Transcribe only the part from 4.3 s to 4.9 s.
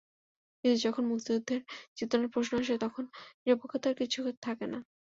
থাকে না।